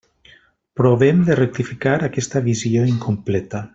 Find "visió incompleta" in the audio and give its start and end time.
2.49-3.63